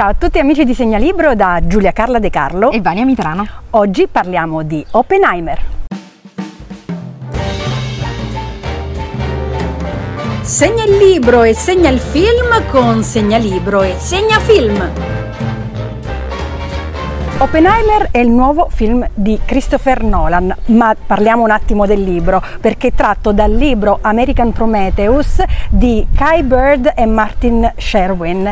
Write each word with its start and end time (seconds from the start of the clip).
Ciao 0.00 0.08
a 0.08 0.14
tutti 0.14 0.38
amici 0.38 0.64
di 0.64 0.72
Segnalibro 0.72 1.34
da 1.34 1.60
Giulia 1.62 1.92
Carla 1.92 2.18
De 2.18 2.30
Carlo 2.30 2.70
e 2.70 2.80
Vania 2.80 3.04
Mitrano. 3.04 3.46
Oggi 3.72 4.08
parliamo 4.10 4.62
di 4.62 4.82
Oppenheimer. 4.92 5.60
Segna 10.40 10.84
il 10.84 10.96
libro 10.96 11.42
e 11.42 11.52
segna 11.52 11.90
il 11.90 11.98
film 11.98 12.66
con 12.70 13.02
Segnalibro 13.02 13.82
e 13.82 13.96
Segnafilm. 13.98 14.90
Oppenheimer 17.36 18.08
è 18.10 18.18
il 18.20 18.30
nuovo 18.30 18.68
film 18.70 19.06
di 19.12 19.38
Christopher 19.44 20.02
Nolan, 20.02 20.54
ma 20.66 20.94
parliamo 20.94 21.42
un 21.42 21.50
attimo 21.50 21.84
del 21.84 22.02
libro 22.02 22.42
perché 22.58 22.88
è 22.88 22.92
tratto 22.94 23.32
dal 23.32 23.52
libro 23.52 23.98
American 24.00 24.52
Prometheus 24.52 25.42
di 25.68 26.06
Kai 26.14 26.42
Bird 26.42 26.92
e 26.96 27.04
Martin 27.04 27.70
Sherwin 27.76 28.50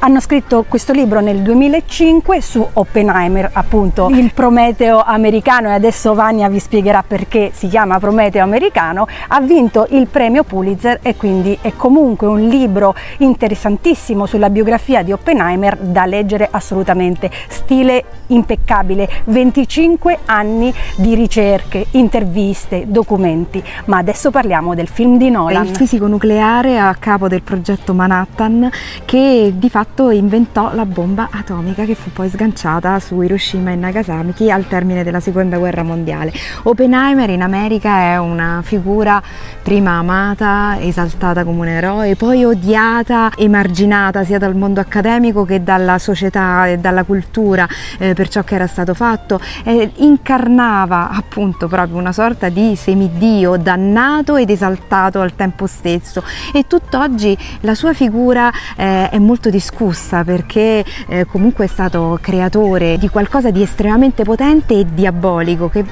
hanno 0.00 0.20
scritto 0.20 0.64
questo 0.66 0.92
libro 0.92 1.20
nel 1.20 1.40
2005 1.40 2.40
su 2.40 2.66
Oppenheimer, 2.72 3.50
appunto 3.52 4.08
il 4.08 4.32
Prometeo 4.32 5.02
americano. 5.02 5.68
E 5.68 5.72
adesso 5.72 6.14
Vania 6.14 6.48
vi 6.48 6.58
spiegherà 6.58 7.04
perché 7.06 7.50
si 7.52 7.68
chiama 7.68 7.98
Prometeo 7.98 8.42
americano, 8.42 9.06
ha 9.28 9.40
vinto 9.40 9.86
il 9.90 10.06
premio 10.06 10.42
Pulitzer 10.42 11.00
e 11.02 11.16
quindi 11.16 11.56
è 11.60 11.72
comunque 11.76 12.26
un 12.26 12.48
libro 12.48 12.94
interessantissimo 13.18 14.24
sulla 14.24 14.48
biografia 14.48 15.02
di 15.02 15.12
Oppenheimer 15.12 15.76
da 15.76 16.06
leggere 16.06 16.48
assolutamente, 16.50 17.30
stile 17.48 18.04
impeccabile, 18.28 19.08
25 19.24 20.20
anni 20.24 20.72
di 20.96 21.14
ricerche, 21.14 21.86
interviste, 21.92 22.84
documenti, 22.86 23.62
ma 23.86 23.98
adesso 23.98 24.30
parliamo 24.30 24.74
del 24.74 24.88
film 24.88 25.18
di 25.18 25.30
Nolan. 25.30 25.66
Il 25.66 25.76
fisico 25.76 26.06
nucleare 26.06 26.78
a 26.78 26.94
capo 26.98 27.28
del 27.28 27.42
progetto 27.42 27.92
Manhattan 27.92 28.70
che 29.04 29.52
di 29.54 29.68
fatto 29.68 29.88
fatto 29.90 30.10
inventò 30.10 30.72
la 30.72 30.86
bomba 30.86 31.28
atomica 31.30 31.84
che 31.84 31.94
fu 31.94 32.10
poi 32.12 32.28
sganciata 32.28 32.98
su 33.00 33.20
Hiroshima 33.20 33.72
e 33.72 33.76
Nagasaki 33.76 34.50
al 34.50 34.68
termine 34.68 35.02
della 35.02 35.20
seconda 35.20 35.58
guerra 35.58 35.82
mondiale. 35.82 36.32
Oppenheimer 36.62 37.28
in 37.30 37.42
America 37.42 37.98
è 37.98 38.16
una 38.16 38.60
figura 38.62 39.20
prima 39.62 39.92
amata, 39.92 40.76
esaltata 40.80 41.44
come 41.44 41.60
un 41.60 41.68
eroe, 41.68 42.14
poi 42.16 42.44
odiata, 42.44 43.32
emarginata 43.36 44.24
sia 44.24 44.38
dal 44.38 44.54
mondo 44.54 44.80
accademico 44.80 45.44
che 45.44 45.62
dalla 45.62 45.98
società 45.98 46.66
e 46.68 46.78
dalla 46.78 47.02
cultura 47.02 47.66
eh, 47.98 48.14
per 48.14 48.28
ciò 48.28 48.42
che 48.44 48.54
era 48.54 48.66
stato 48.66 48.94
fatto. 48.94 49.40
Eh, 49.64 49.90
incarnava 49.96 51.10
appunto 51.10 51.66
proprio 51.66 51.96
una 51.96 52.12
sorta 52.12 52.48
di 52.48 52.76
semidio 52.76 53.56
dannato 53.56 54.36
ed 54.36 54.50
esaltato 54.50 55.20
al 55.20 55.34
tempo 55.34 55.66
stesso 55.66 56.22
e 56.52 56.66
tutt'oggi 56.66 57.36
la 57.60 57.74
sua 57.74 57.92
figura 57.92 58.52
eh, 58.76 59.08
è 59.08 59.18
molto 59.18 59.50
discussa 59.50 59.79
discussa 59.80 60.24
perché 60.24 60.84
eh, 61.08 61.24
comunque 61.24 61.64
è 61.64 61.68
stato 61.68 62.18
creatore 62.20 62.98
di 62.98 63.08
qualcosa 63.08 63.50
di 63.50 63.62
estremamente 63.62 64.24
potente 64.24 64.78
e 64.78 64.86
diabolico 64.92 65.70
che 65.70 65.84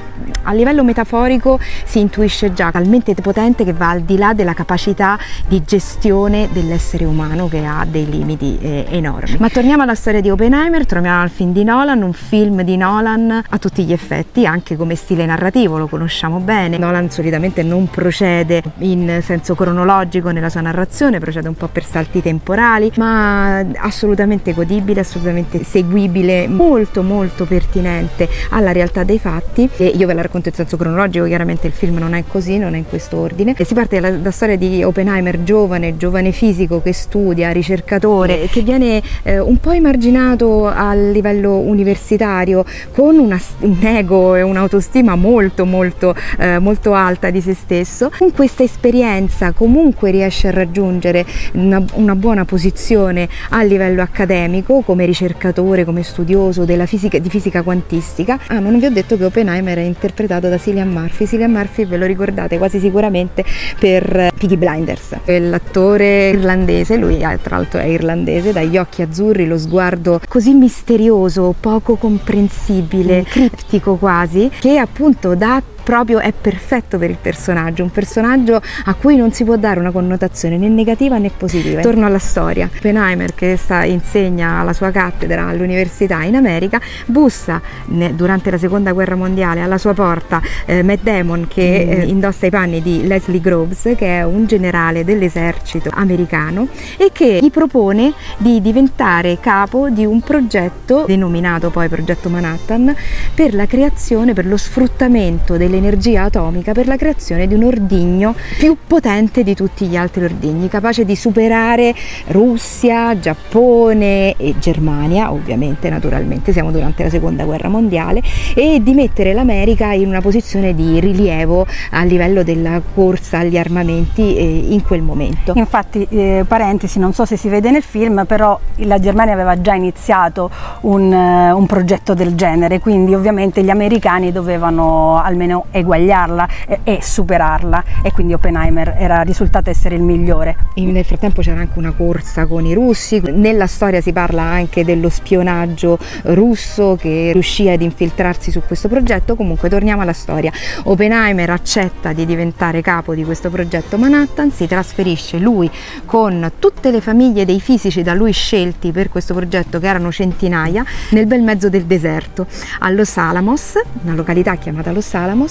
a 0.43 0.53
livello 0.53 0.83
metaforico 0.83 1.59
si 1.85 1.99
intuisce 1.99 2.53
già 2.53 2.71
talmente 2.71 3.13
potente 3.15 3.63
che 3.63 3.73
va 3.73 3.89
al 3.89 4.01
di 4.01 4.17
là 4.17 4.33
della 4.33 4.53
capacità 4.53 5.17
di 5.47 5.63
gestione 5.63 6.49
dell'essere 6.51 7.05
umano 7.05 7.47
che 7.47 7.65
ha 7.65 7.85
dei 7.89 8.09
limiti 8.09 8.57
eh, 8.61 8.85
enormi. 8.89 9.37
Ma 9.39 9.49
torniamo 9.49 9.83
alla 9.83 9.95
storia 9.95 10.21
di 10.21 10.29
Oppenheimer, 10.29 10.85
torniamo 10.85 11.21
al 11.21 11.29
film 11.29 11.51
di 11.51 11.63
Nolan, 11.63 12.01
un 12.01 12.13
film 12.13 12.61
di 12.61 12.77
Nolan 12.77 13.43
a 13.47 13.57
tutti 13.57 13.83
gli 13.83 13.91
effetti, 13.91 14.45
anche 14.45 14.75
come 14.75 14.95
stile 14.95 15.25
narrativo, 15.25 15.77
lo 15.77 15.87
conosciamo 15.87 16.39
bene. 16.39 16.77
Nolan 16.77 17.09
solitamente 17.09 17.63
non 17.63 17.89
procede 17.89 18.61
in 18.79 19.19
senso 19.23 19.55
cronologico 19.55 20.31
nella 20.31 20.49
sua 20.49 20.61
narrazione, 20.61 21.19
procede 21.19 21.47
un 21.47 21.55
po' 21.55 21.67
per 21.67 21.83
salti 21.83 22.21
temporali, 22.21 22.91
ma 22.95 23.63
assolutamente 23.79 24.53
godibile, 24.53 25.01
assolutamente 25.01 25.63
seguibile, 25.63 26.47
molto 26.47 27.01
molto 27.03 27.45
pertinente 27.45 28.27
alla 28.49 28.71
realtà 28.71 29.03
dei 29.03 29.19
fatti. 29.19 29.69
E 29.77 29.85
io 29.87 30.07
ve 30.07 30.13
la 30.13 30.21
racconto 30.21 30.49
in 30.49 30.55
senso 30.55 30.77
cronologico, 30.77 31.25
chiaramente 31.25 31.67
il 31.67 31.73
film 31.73 31.97
non 31.97 32.13
è 32.13 32.23
così, 32.27 32.57
non 32.57 32.75
è 32.75 32.77
in 32.77 32.85
questo 32.85 33.17
ordine. 33.17 33.55
E 33.57 33.63
si 33.65 33.73
parte 33.73 33.99
dalla, 33.99 34.15
dalla 34.15 34.31
storia 34.31 34.57
di 34.57 34.83
Oppenheimer, 34.83 35.43
giovane, 35.43 35.97
giovane 35.97 36.31
fisico 36.31 36.81
che 36.81 36.93
studia, 36.93 37.51
ricercatore, 37.51 38.47
che 38.51 38.61
viene 38.61 39.01
eh, 39.23 39.39
un 39.39 39.57
po' 39.59 39.71
emarginato 39.71 40.67
a 40.67 40.93
livello 40.93 41.57
universitario 41.57 42.65
con 42.91 43.17
una, 43.17 43.39
un 43.59 43.77
ego 43.81 44.35
e 44.35 44.41
un'autostima 44.41 45.15
molto 45.15 45.65
molto 45.65 46.15
eh, 46.37 46.59
molto 46.59 46.93
alta 46.93 47.29
di 47.29 47.41
se 47.41 47.53
stesso. 47.53 48.11
Con 48.17 48.31
questa 48.31 48.63
esperienza 48.63 49.51
comunque 49.51 50.11
riesce 50.11 50.47
a 50.47 50.51
raggiungere 50.51 51.25
una, 51.53 51.83
una 51.93 52.15
buona 52.15 52.45
posizione 52.45 53.27
a 53.49 53.63
livello 53.69 54.01
accademico, 54.01 54.81
come 54.81 55.05
ricercatore, 55.05 55.85
come 55.85 56.03
studioso 56.03 56.65
fisica, 56.85 57.19
di 57.19 57.29
fisica 57.29 57.61
quantistica. 57.61 58.37
Ah, 58.47 58.59
ma 58.59 58.69
non 58.69 58.79
vi 58.79 58.85
ho 58.85 58.91
detto 58.91 59.15
che 59.15 59.23
Oppenheimer 59.23 59.77
è 59.77 59.81
interpretato 59.81 60.49
da 60.49 60.57
Cillian 60.57 60.89
Murphy. 60.89 61.25
Cillian 61.25 61.51
Murphy 61.51 61.85
ve 61.85 61.97
lo 61.97 62.05
ricordate 62.05 62.57
quasi 62.57 62.79
sicuramente 62.79 63.45
per 63.79 64.31
Piggy 64.37 64.57
Blinders. 64.57 65.15
L'attore 65.25 66.29
irlandese, 66.29 66.97
lui 66.97 67.19
tra 67.41 67.55
l'altro 67.55 67.79
è 67.79 67.85
irlandese, 67.85 68.51
dagli 68.51 68.77
occhi 68.77 69.01
azzurri, 69.01 69.47
lo 69.47 69.57
sguardo 69.57 70.19
così 70.27 70.53
misterioso, 70.53 71.55
poco 71.59 71.95
comprensibile, 71.95 73.23
criptico 73.23 73.95
quasi, 73.95 74.49
che 74.59 74.77
appunto 74.77 75.35
dà 75.35 75.61
proprio 75.89 76.19
è 76.19 76.31
perfetto 76.39 76.99
per 76.99 77.09
il 77.09 77.17
personaggio, 77.19 77.81
un 77.81 77.89
personaggio 77.89 78.61
a 78.85 78.93
cui 78.93 79.15
non 79.15 79.31
si 79.31 79.43
può 79.43 79.55
dare 79.55 79.79
una 79.79 79.89
connotazione 79.89 80.55
né 80.55 80.67
negativa 80.67 81.17
né 81.17 81.31
positiva. 81.35 81.81
Torno 81.81 82.05
alla 82.05 82.19
storia. 82.19 82.69
Oppenheimer 82.71 83.33
che 83.33 83.57
sta, 83.57 83.85
insegna 83.85 84.59
alla 84.59 84.73
sua 84.73 84.91
cattedra 84.91 85.47
all'università 85.47 86.21
in 86.21 86.35
America 86.35 86.79
bussa 87.07 87.59
ne, 87.85 88.13
durante 88.13 88.51
la 88.51 88.59
seconda 88.59 88.91
guerra 88.91 89.15
mondiale 89.15 89.61
alla 89.61 89.79
sua 89.79 89.95
porta 89.95 90.39
eh, 90.67 90.83
Matt 90.83 91.01
Damon 91.01 91.47
che 91.47 91.85
mm. 91.87 91.91
eh, 91.91 92.05
indossa 92.05 92.45
i 92.45 92.51
panni 92.51 92.83
di 92.83 93.07
Leslie 93.07 93.41
Groves 93.41 93.93
che 93.97 94.19
è 94.19 94.23
un 94.23 94.45
generale 94.45 95.03
dell'esercito 95.03 95.89
americano 95.91 96.67
e 96.97 97.09
che 97.11 97.39
gli 97.41 97.49
propone 97.49 98.13
di 98.37 98.61
diventare 98.61 99.39
capo 99.39 99.89
di 99.89 100.05
un 100.05 100.21
progetto 100.21 101.05
denominato 101.07 101.71
poi 101.71 101.89
progetto 101.89 102.29
Manhattan 102.29 102.95
per 103.33 103.55
la 103.55 103.65
creazione, 103.65 104.33
per 104.33 104.45
lo 104.45 104.57
sfruttamento 104.57 105.57
delle 105.57 105.78
l'energia 105.79 106.23
atomica 106.23 106.73
per 106.73 106.87
la 106.87 106.97
creazione 106.97 107.47
di 107.47 107.53
un 107.53 107.63
ordigno 107.63 108.35
più 108.57 108.77
potente 108.85 109.43
di 109.43 109.55
tutti 109.55 109.87
gli 109.87 109.95
altri 109.95 110.25
ordigni, 110.25 110.67
capace 110.67 111.05
di 111.05 111.15
superare 111.15 111.95
Russia, 112.27 113.17
Giappone 113.17 114.35
e 114.35 114.55
Germania, 114.59 115.31
ovviamente 115.31 115.89
naturalmente 115.89 116.51
siamo 116.51 116.71
durante 116.71 117.03
la 117.03 117.09
seconda 117.09 117.45
guerra 117.45 117.69
mondiale, 117.69 118.21
e 118.53 118.81
di 118.83 118.93
mettere 118.93 119.33
l'America 119.33 119.93
in 119.93 120.07
una 120.07 120.21
posizione 120.21 120.75
di 120.75 120.99
rilievo 120.99 121.65
a 121.91 122.03
livello 122.03 122.43
della 122.43 122.81
corsa 122.93 123.39
agli 123.39 123.57
armamenti 123.57 124.35
eh, 124.35 124.73
in 124.73 124.83
quel 124.83 125.01
momento. 125.01 125.53
Infatti, 125.55 126.05
eh, 126.09 126.43
parentesi, 126.47 126.99
non 126.99 127.13
so 127.13 127.25
se 127.25 127.37
si 127.37 127.47
vede 127.47 127.71
nel 127.71 127.83
film, 127.83 128.25
però 128.27 128.59
la 128.77 128.99
Germania 128.99 129.33
aveva 129.33 129.59
già 129.61 129.73
iniziato 129.73 130.49
un, 130.81 131.11
uh, 131.11 131.57
un 131.57 131.65
progetto 131.65 132.13
del 132.13 132.35
genere, 132.35 132.79
quindi 132.79 133.13
ovviamente 133.13 133.63
gli 133.63 133.69
americani 133.69 134.31
dovevano 134.31 135.21
almeno 135.21 135.65
eguagliarla 135.71 136.47
e, 136.67 136.79
e, 136.83 136.99
superarla. 137.01 137.83
E 138.03 138.11
quindi 138.11 138.33
Oppenheimer 138.33 138.95
era 138.97 139.21
risultato 139.21 139.69
essere 139.69 139.95
il 139.95 140.01
migliore. 140.01 140.55
nel 140.75 141.05
frattempo 141.05 141.41
c'era 141.41 141.59
anche 141.59 141.77
una 141.77 141.91
corsa 141.91 142.45
con 142.45 142.65
i 142.65 142.73
russi, 142.73 143.21
nella 143.33 143.67
storia 143.67 144.01
si 144.01 144.11
parla 144.11 144.43
anche 144.43 144.83
dello 144.83 145.09
spionaggio 145.09 145.97
russo 146.23 146.97
che 146.99 147.31
riuscì 147.33 147.69
ad 147.69 147.81
infiltrarsi 147.81 148.51
su 148.51 148.61
questo 148.65 148.87
progetto, 148.87 149.35
comunque 149.35 149.69
torniamo 149.69 150.01
alla 150.01 150.13
storia. 150.13 150.51
Oppenheimer 150.83 151.49
accetta 151.49 152.13
di 152.13 152.25
diventare 152.25 152.81
capo 152.81 153.13
di 153.13 153.23
questo 153.23 153.49
progetto 153.49 153.97
Manhattan, 153.97 154.51
si 154.51 154.67
trasferisce 154.67 155.37
lui 155.37 155.69
con 156.05 156.53
tutte 156.59 156.91
le 156.91 157.01
famiglie 157.01 157.45
dei 157.45 157.59
fisici 157.59 158.01
da 158.01 158.13
lui 158.13 158.31
scelti 158.31 158.91
per 158.91 159.09
questo 159.09 159.33
progetto 159.33 159.79
che 159.79 159.87
erano 159.87 160.11
centinaia 160.11 160.83
nel 161.11 161.25
bel 161.25 161.41
mezzo 161.41 161.69
del 161.69 161.85
deserto 161.85 162.47
a 162.79 162.89
Los 162.89 163.17
Alamos, 163.17 163.73
una 164.03 164.15
località 164.15 164.55
chiamata 164.55 164.91
Los 164.91 165.13
Alamos 165.13 165.48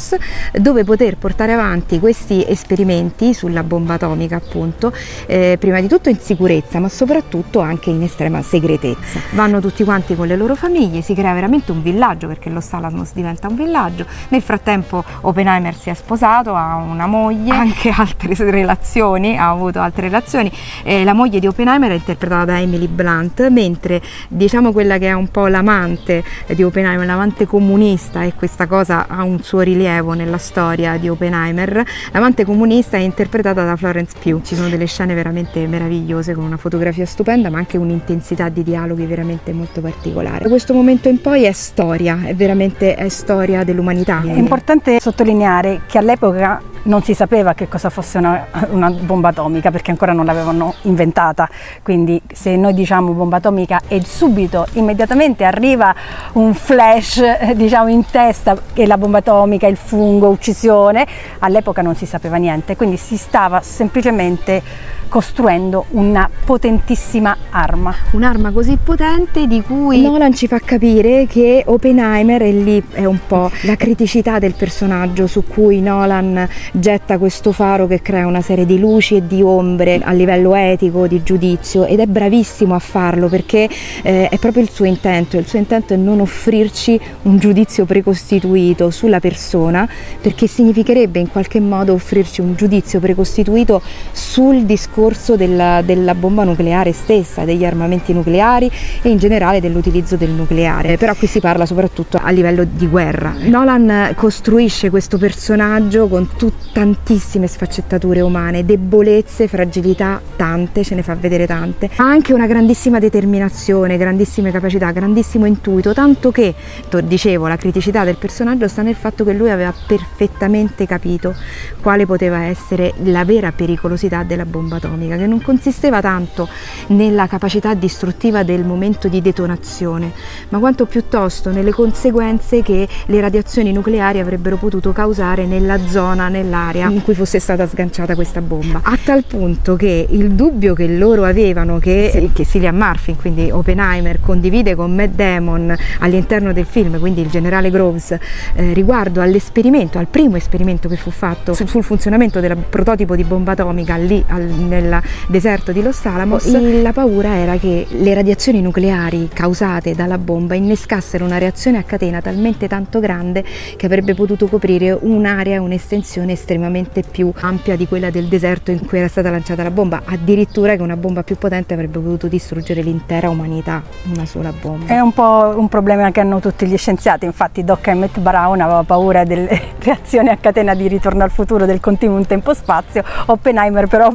dove 0.52 0.84
poter 0.84 1.16
portare 1.16 1.52
avanti 1.52 1.98
questi 1.98 2.44
esperimenti 2.46 3.34
sulla 3.34 3.62
bomba 3.62 3.94
atomica 3.94 4.36
appunto 4.36 4.92
eh, 5.26 5.56
prima 5.58 5.80
di 5.80 5.88
tutto 5.88 6.08
in 6.08 6.18
sicurezza 6.18 6.78
ma 6.78 6.88
soprattutto 6.88 7.60
anche 7.60 7.90
in 7.90 8.02
estrema 8.02 8.42
segretezza. 8.42 9.20
Vanno 9.32 9.60
tutti 9.60 9.82
quanti 9.84 10.14
con 10.14 10.26
le 10.26 10.36
loro 10.36 10.54
famiglie 10.54 11.02
si 11.02 11.14
crea 11.14 11.32
veramente 11.34 11.72
un 11.72 11.82
villaggio 11.82 12.28
perché 12.28 12.50
lo 12.50 12.60
Salamos 12.60 13.12
diventa 13.12 13.48
un 13.48 13.56
villaggio. 13.56 14.06
Nel 14.28 14.42
frattempo 14.42 15.04
Oppenheimer 15.22 15.74
si 15.74 15.90
è 15.90 15.94
sposato 15.94 16.54
ha 16.54 16.76
una 16.76 17.06
moglie. 17.06 17.56
Anche 17.58 17.90
altre 17.90 18.34
relazioni 18.50 19.36
ha 19.36 19.50
avuto 19.50 19.80
altre 19.80 20.02
relazioni. 20.02 20.50
Eh, 20.84 21.02
la 21.02 21.12
moglie 21.12 21.40
di 21.40 21.46
Oppenheimer 21.46 21.90
è 21.90 21.94
interpretata 21.94 22.44
da 22.44 22.60
Emily 22.60 22.86
Blunt 22.86 23.48
mentre 23.48 24.00
diciamo 24.28 24.72
quella 24.72 24.98
che 24.98 25.08
è 25.08 25.12
un 25.12 25.28
po' 25.28 25.48
l'amante 25.48 26.22
di 26.46 26.62
Oppenheimer 26.62 27.04
l'amante 27.04 27.46
comunista 27.46 28.22
e 28.22 28.34
questa 28.34 28.66
cosa 28.66 29.06
ha 29.08 29.22
un 29.22 29.42
suo 29.42 29.60
rilievo 29.60 29.86
rilievo 29.88 30.12
nella 30.12 30.38
storia 30.38 30.96
di 30.98 31.08
Oppenheimer. 31.08 31.82
L'amante 32.12 32.44
comunista 32.44 32.96
è 32.96 33.00
interpretata 33.00 33.64
da 33.64 33.74
Florence 33.76 34.16
Pugh. 34.20 34.42
Ci 34.42 34.54
sono 34.54 34.68
delle 34.68 34.86
scene 34.86 35.14
veramente 35.14 35.66
meravigliose 35.66 36.34
con 36.34 36.44
una 36.44 36.58
fotografia 36.58 37.06
stupenda, 37.06 37.48
ma 37.48 37.58
anche 37.58 37.78
un'intensità 37.78 38.48
di 38.50 38.62
dialoghi 38.62 39.06
veramente 39.06 39.52
molto 39.52 39.80
particolare. 39.80 40.42
Da 40.42 40.48
questo 40.48 40.74
momento 40.74 41.08
in 41.08 41.20
poi 41.20 41.44
è 41.44 41.52
storia, 41.52 42.20
è 42.24 42.34
veramente 42.34 42.94
è 42.94 43.08
storia 43.08 43.64
dell'umanità. 43.64 44.22
È 44.22 44.32
importante 44.32 45.00
sottolineare 45.00 45.82
che 45.86 45.98
all'epoca 45.98 46.60
non 46.84 47.02
si 47.02 47.14
sapeva 47.14 47.54
che 47.54 47.68
cosa 47.68 47.90
fosse 47.90 48.18
una, 48.18 48.46
una, 48.70 48.90
bomba 48.90 49.28
atomica 49.28 49.70
perché 49.70 49.90
ancora 49.90 50.12
non 50.12 50.24
l'avevano 50.24 50.74
inventata, 50.82 51.48
quindi 51.82 52.20
se 52.32 52.56
noi 52.56 52.74
diciamo 52.74 53.12
bomba 53.12 53.36
atomica 53.36 53.80
e 53.88 54.02
subito, 54.02 54.66
immediatamente 54.72 55.44
arriva 55.44 55.94
un 56.32 56.54
flash 56.54 57.52
diciamo 57.54 57.88
in 57.88 58.04
testa 58.10 58.56
che 58.72 58.86
la 58.86 58.98
bomba 58.98 59.18
atomica, 59.18 59.66
il 59.66 59.76
fungo, 59.76 60.28
uccisione, 60.28 61.06
all'epoca 61.40 61.82
non 61.82 61.94
si 61.94 62.06
sapeva 62.06 62.36
niente, 62.36 62.76
quindi 62.76 62.96
si 62.96 63.16
stava 63.16 63.60
semplicemente 63.60 64.62
costruendo 65.08 65.86
una 65.90 66.28
potentissima 66.44 67.36
arma. 67.50 67.94
Un'arma 68.12 68.50
così 68.50 68.78
potente 68.82 69.46
di 69.46 69.62
cui 69.62 70.02
Nolan 70.02 70.34
ci 70.34 70.46
fa 70.46 70.58
capire 70.58 71.26
che 71.26 71.62
Oppenheimer, 71.66 72.42
e 72.42 72.52
lì 72.52 72.82
è 72.92 73.04
un 73.04 73.18
po' 73.26 73.50
la 73.62 73.76
criticità 73.76 74.38
del 74.38 74.54
personaggio 74.54 75.26
su 75.26 75.44
cui 75.46 75.80
Nolan 75.80 76.46
getta 76.72 77.18
questo 77.18 77.52
faro 77.52 77.86
che 77.86 78.02
crea 78.02 78.26
una 78.26 78.42
serie 78.42 78.66
di 78.66 78.78
luci 78.78 79.16
e 79.16 79.26
di 79.26 79.42
ombre 79.42 80.00
a 80.02 80.12
livello 80.12 80.54
etico, 80.54 81.06
di 81.06 81.22
giudizio 81.22 81.86
ed 81.86 82.00
è 82.00 82.06
bravissimo 82.06 82.74
a 82.74 82.78
farlo 82.78 83.28
perché 83.28 83.68
eh, 84.02 84.28
è 84.28 84.38
proprio 84.38 84.62
il 84.62 84.70
suo 84.70 84.84
intento, 84.84 85.38
il 85.38 85.46
suo 85.46 85.58
intento 85.58 85.94
è 85.94 85.96
non 85.96 86.20
offrirci 86.20 87.00
un 87.22 87.38
giudizio 87.38 87.84
precostituito 87.86 88.90
sulla 88.90 89.20
persona 89.20 89.88
perché 90.20 90.46
significherebbe 90.46 91.18
in 91.18 91.28
qualche 91.28 91.60
modo 91.60 91.94
offrirci 91.94 92.40
un 92.40 92.54
giudizio 92.54 93.00
precostituito 93.00 93.80
sul 94.12 94.64
discorso 94.64 94.96
discorso 94.98 95.36
della, 95.36 95.80
della, 95.82 96.16
bomba 96.16 96.42
nucleare 96.42 96.92
stessa, 96.92 97.44
degli 97.44 97.64
armamenti 97.64 98.12
nucleari 98.12 98.68
e 99.00 99.08
in 99.08 99.16
generale 99.16 99.60
dell'utilizzo 99.60 100.16
del 100.16 100.30
nucleare, 100.30 100.96
però 100.96 101.14
qui 101.14 101.28
si 101.28 101.38
parla 101.38 101.64
soprattutto 101.66 102.18
a 102.20 102.30
livello 102.30 102.64
di 102.64 102.88
guerra. 102.88 103.32
Nolan 103.38 104.14
costruisce 104.16 104.90
questo 104.90 105.16
personaggio 105.16 106.08
con 106.08 106.28
tut- 106.36 106.72
tantissime 106.72 107.46
sfaccettature 107.46 108.20
umane, 108.20 108.64
debolezze, 108.64 109.46
fragilità, 109.46 110.20
tante, 110.34 110.82
ce 110.82 110.96
ne 110.96 111.04
fa 111.04 111.14
vedere 111.14 111.46
tante, 111.46 111.88
ha 111.94 112.04
anche 112.04 112.32
una 112.32 112.48
grandissima 112.48 112.98
determinazione, 112.98 113.96
grandissime 113.96 114.50
capacità, 114.50 114.90
grandissimo 114.90 115.46
intuito, 115.46 115.92
tanto 115.92 116.32
che, 116.32 116.56
dicevo, 117.04 117.46
la 117.46 117.56
criticità 117.56 118.02
del 118.02 118.16
personaggio 118.16 118.66
sta 118.66 118.82
nel 118.82 118.96
fatto 118.96 119.22
che 119.22 119.32
lui 119.32 119.50
aveva 119.50 119.72
perfettamente 119.86 120.86
capito 120.86 121.36
quale 121.80 122.04
poteva 122.04 122.40
essere 122.42 122.94
la 123.04 123.24
vera 123.24 123.52
pericolosità 123.52 124.24
della 124.24 124.44
bomba 124.44 124.76
atomica 124.76 124.87
atomica, 124.88 125.16
che 125.16 125.26
non 125.26 125.40
consisteva 125.42 126.00
tanto 126.00 126.48
nella 126.88 127.26
capacità 127.26 127.74
distruttiva 127.74 128.42
del 128.42 128.64
momento 128.64 129.08
di 129.08 129.20
detonazione, 129.20 130.12
ma 130.48 130.58
quanto 130.58 130.86
piuttosto 130.86 131.50
nelle 131.50 131.72
conseguenze 131.72 132.62
che 132.62 132.88
le 133.06 133.20
radiazioni 133.20 133.72
nucleari 133.72 134.18
avrebbero 134.18 134.56
potuto 134.56 134.92
causare 134.92 135.46
nella 135.46 135.78
zona, 135.86 136.28
nell'area 136.28 136.88
in 136.88 137.02
cui 137.02 137.14
fosse 137.14 137.38
stata 137.38 137.66
sganciata 137.66 138.14
questa 138.14 138.40
bomba. 138.40 138.80
A 138.82 138.98
tal 139.02 139.24
punto 139.24 139.76
che 139.76 140.06
il 140.08 140.32
dubbio 140.32 140.74
che 140.74 140.88
loro 140.88 141.24
avevano, 141.24 141.78
che, 141.78 142.10
sì. 142.12 142.30
che 142.32 142.44
Cillian 142.44 142.76
Murphy, 142.76 143.16
quindi 143.16 143.50
Oppenheimer, 143.50 144.20
condivide 144.20 144.74
con 144.74 144.94
Matt 144.94 145.14
Damon 145.14 145.76
all'interno 146.00 146.52
del 146.52 146.64
film, 146.64 146.98
quindi 146.98 147.20
il 147.20 147.28
generale 147.28 147.70
Groves, 147.70 148.12
eh, 148.12 148.72
riguardo 148.72 149.20
all'esperimento, 149.20 149.98
al 149.98 150.06
primo 150.06 150.36
esperimento 150.36 150.88
che 150.88 150.96
fu 150.96 151.10
fatto 151.10 151.52
sul, 151.54 151.82
funzionamento 151.82 152.40
del 152.40 152.56
prototipo 152.56 153.14
di 153.14 153.24
bomba 153.24 153.52
atomica 153.52 153.96
lì 153.96 154.22
al, 154.28 154.48
nel 154.80 155.02
deserto 155.26 155.72
di 155.72 155.82
Los 155.82 156.04
Alamos, 156.06 156.46
la 156.46 156.92
paura 156.92 157.36
era 157.36 157.56
che 157.56 157.86
le 157.88 158.14
radiazioni 158.14 158.60
nucleari 158.60 159.28
causate 159.32 159.94
dalla 159.94 160.18
bomba 160.18 160.54
innescassero 160.54 161.24
una 161.24 161.38
reazione 161.38 161.78
a 161.78 161.82
catena 161.82 162.20
talmente 162.20 162.68
tanto 162.68 163.00
grande 163.00 163.44
che 163.76 163.86
avrebbe 163.86 164.14
potuto 164.14 164.46
coprire 164.46 164.96
un'area, 164.98 165.60
un'estensione 165.60 166.32
estremamente 166.32 167.02
più 167.08 167.32
ampia 167.40 167.76
di 167.76 167.86
quella 167.86 168.10
del 168.10 168.26
deserto 168.26 168.70
in 168.70 168.86
cui 168.86 168.98
era 168.98 169.08
stata 169.08 169.30
lanciata 169.30 169.62
la 169.62 169.70
bomba, 169.70 170.02
addirittura 170.04 170.76
che 170.76 170.82
una 170.82 170.96
bomba 170.96 171.22
più 171.22 171.36
potente 171.36 171.74
avrebbe 171.74 171.98
potuto 171.98 172.26
distruggere 172.28 172.82
l'intera 172.82 173.28
umanità, 173.28 173.82
una 174.12 174.26
sola 174.26 174.52
bomba. 174.52 174.86
È 174.92 175.00
un 175.00 175.12
po' 175.12 175.54
un 175.56 175.68
problema 175.68 176.10
che 176.10 176.20
hanno 176.20 176.40
tutti 176.40 176.66
gli 176.66 176.76
scienziati, 176.76 177.24
infatti 177.24 177.64
Doc 177.64 177.86
Emmett 177.86 178.18
Brown 178.18 178.60
aveva 178.60 178.82
paura 178.82 179.24
delle 179.24 179.60
reazioni 179.82 180.28
a 180.28 180.36
catena 180.36 180.74
di 180.74 180.88
ritorno 180.88 181.22
al 181.22 181.30
futuro 181.30 181.66
del 181.66 181.80
continuum 181.80 182.24
tempo-spazio, 182.24 183.02
Oppenheimer 183.26 183.86
però 183.86 184.10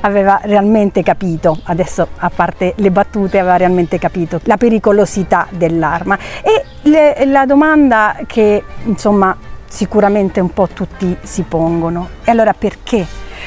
aveva 0.00 0.40
realmente 0.42 1.02
capito, 1.02 1.58
adesso 1.64 2.08
a 2.16 2.30
parte 2.30 2.74
le 2.76 2.90
battute, 2.90 3.38
aveva 3.38 3.56
realmente 3.56 3.98
capito 3.98 4.40
la 4.44 4.56
pericolosità 4.56 5.46
dell'arma. 5.50 6.18
E 6.42 6.64
le, 6.82 7.24
la 7.26 7.46
domanda 7.46 8.16
che 8.26 8.62
insomma 8.84 9.36
sicuramente 9.66 10.40
un 10.40 10.52
po' 10.52 10.68
tutti 10.68 11.16
si 11.22 11.42
pongono, 11.42 12.08
e 12.24 12.30
allora 12.30 12.52
perché? 12.52 13.06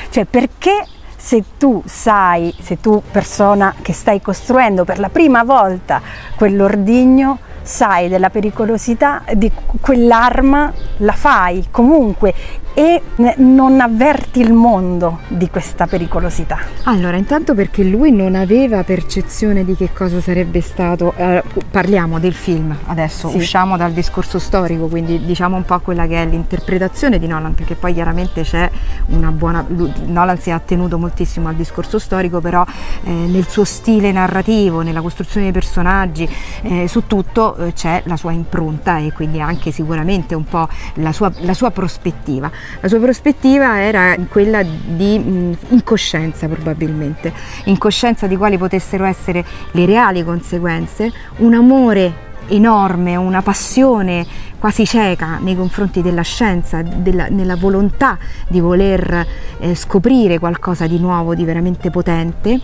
Cioè 0.09 0.25
perché 0.25 0.85
se 1.15 1.43
tu 1.57 1.81
sai, 1.85 2.53
se 2.61 2.79
tu 2.79 3.01
persona 3.11 3.73
che 3.81 3.93
stai 3.93 4.21
costruendo 4.21 4.85
per 4.85 4.99
la 4.99 5.09
prima 5.09 5.43
volta 5.43 6.01
quell'ordigno, 6.35 7.39
sai 7.65 8.09
della 8.09 8.29
pericolosità 8.29 9.23
di 9.33 9.51
quell'arma, 9.81 10.71
la 10.97 11.13
fai 11.13 11.65
comunque 11.71 12.33
e 12.77 13.01
non 13.37 13.79
avverti 13.79 14.41
il 14.41 14.51
mondo 14.51 15.19
di 15.29 15.49
questa 15.49 15.87
pericolosità? 15.87 16.59
Allora, 16.83 17.15
intanto 17.15 17.55
perché 17.55 17.83
lui 17.83 18.11
non 18.11 18.35
aveva 18.35 18.83
percezione 18.83 19.63
di 19.63 19.75
che 19.75 19.91
cosa 19.93 20.19
sarebbe 20.19 20.59
stato, 20.59 21.13
eh, 21.15 21.41
parliamo 21.71 22.19
del 22.19 22.33
film 22.33 22.75
adesso, 22.87 23.29
sì. 23.29 23.37
usciamo 23.37 23.77
dal 23.77 23.93
discorso 23.93 24.39
storico, 24.39 24.87
quindi 24.87 25.23
diciamo 25.25 25.55
un 25.55 25.63
po' 25.63 25.79
quella 25.79 26.05
che 26.05 26.21
è 26.21 26.25
l'interpretazione 26.25 27.17
di 27.17 27.27
Nolan, 27.27 27.55
perché 27.55 27.75
poi 27.75 27.93
chiaramente 27.93 28.41
c'è 28.41 28.69
una 29.07 29.31
buona, 29.31 29.65
Nolan 29.67 30.37
si 30.37 30.49
è 30.49 30.53
attenuto 30.53 30.97
moltissimo 30.97 31.47
al 31.47 31.55
discorso 31.55 31.97
storico, 31.97 32.41
però 32.41 32.65
eh, 33.05 33.09
nel 33.09 33.47
suo 33.47 33.63
stile 33.63 34.11
narrativo, 34.11 34.81
nella 34.81 35.01
costruzione 35.01 35.45
dei 35.45 35.53
personaggi, 35.53 36.29
eh, 36.63 36.89
su 36.89 37.07
tutto 37.07 37.54
eh, 37.57 37.73
c'è 37.73 38.03
la 38.05 38.17
sua 38.17 38.31
impronta 38.31 38.97
e 38.97 39.11
quindi 39.11 39.39
anche 39.39 39.71
sicuramente 39.71 40.35
un 40.35 40.45
po' 40.45 40.67
la 40.95 41.11
sua, 41.11 41.31
la 41.39 41.53
sua 41.53 41.71
prospettiva. 41.71 42.49
La 42.79 42.87
sua 42.87 42.99
prospettiva 42.99 43.81
era 43.81 44.15
quella 44.29 44.63
di 44.63 45.17
mh, 45.17 45.57
incoscienza 45.69 46.47
probabilmente, 46.47 47.33
incoscienza 47.65 48.27
di 48.27 48.35
quali 48.37 48.57
potessero 48.57 49.05
essere 49.05 49.43
le 49.71 49.85
reali 49.85 50.23
conseguenze, 50.23 51.11
un 51.37 51.53
amore 51.53 52.23
enorme, 52.47 53.15
una 53.15 53.41
passione 53.41 54.25
quasi 54.59 54.85
cieca 54.85 55.37
nei 55.39 55.55
confronti 55.55 56.01
della 56.01 56.21
scienza, 56.21 56.81
della, 56.81 57.27
nella 57.29 57.55
volontà 57.55 58.17
di 58.47 58.59
voler 58.59 59.25
eh, 59.59 59.75
scoprire 59.75 60.39
qualcosa 60.39 60.87
di 60.87 60.99
nuovo, 60.99 61.35
di 61.35 61.43
veramente 61.43 61.89
potente 61.89 62.59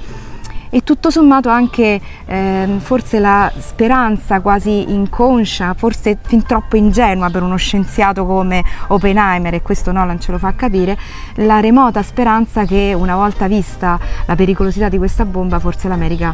e 0.74 0.84
tutto 0.84 1.12
sommato 1.12 1.50
anche 1.50 2.00
eh, 2.26 2.68
forse 2.80 3.20
la 3.20 3.52
speranza 3.58 4.40
quasi 4.40 4.92
inconscia, 4.92 5.76
forse 5.78 6.18
fin 6.22 6.44
troppo 6.44 6.78
ingenua 6.78 7.30
per 7.30 7.44
uno 7.44 7.58
scienziato 7.58 8.26
come 8.26 8.64
Oppenheimer, 8.88 9.54
e 9.54 9.62
questo 9.62 9.92
Nolan 9.92 10.20
ce 10.20 10.32
lo 10.32 10.38
fa 10.38 10.54
capire, 10.56 10.98
la 11.36 11.60
remota 11.60 12.02
speranza 12.02 12.64
che 12.64 12.96
una 12.98 13.16
volta 13.16 13.48
vista 13.48 14.00
la 14.26 14.36
pericolosità 14.36 14.88
di 14.88 14.98
questa 14.98 15.26
bomba 15.26 15.60
forse 15.60 15.90
l'America 15.90 16.34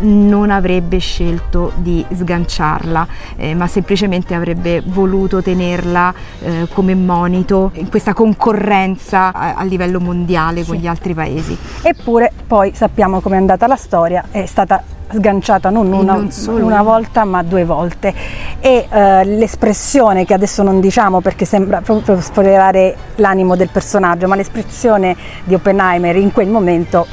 non 0.00 0.50
avrebbe 0.50 0.98
scelto 0.98 1.72
di 1.76 2.04
sganciarla, 2.12 3.06
eh, 3.36 3.54
ma 3.54 3.66
semplicemente 3.66 4.34
avrebbe 4.34 4.82
voluto 4.84 5.42
tenerla 5.42 6.14
eh, 6.40 6.68
come 6.72 6.94
monito 6.94 7.70
in 7.74 7.88
questa 7.88 8.12
concorrenza 8.12 9.32
a, 9.32 9.54
a 9.54 9.64
livello 9.64 9.98
mondiale 9.98 10.62
sì. 10.62 10.68
con 10.68 10.76
gli 10.76 10.86
altri 10.86 11.14
paesi. 11.14 11.56
Eppure 11.82 12.30
poi 12.46 12.72
sappiamo 12.74 13.20
come 13.20 13.36
è 13.36 13.38
andata 13.38 13.66
la 13.66 13.76
storia, 13.78 14.24
è 14.30 14.44
stata 14.44 14.82
sganciata 15.10 15.70
non 15.70 15.90
una, 15.90 16.16
non 16.16 16.62
una, 16.62 16.82
volta 16.82 17.24
ma 17.24 17.42
due 17.42 17.64
volte 17.64 18.12
e 18.60 18.86
uh, 18.90 18.96
l'espressione 19.24 20.26
che 20.26 20.34
adesso 20.34 20.62
non 20.62 20.80
diciamo 20.80 21.22
perché 21.22 21.46
sembra 21.46 21.80
proprio 21.80 22.20
spoilerare 22.20 22.94
l'animo 23.16 23.56
del 23.56 23.70
personaggio 23.70 24.28
ma 24.28 24.36
l'espressione 24.36 25.16
di 25.44 25.54
Oppenheimer 25.54 26.14
in 26.16 26.30
quel 26.30 26.48
momento 26.48 27.06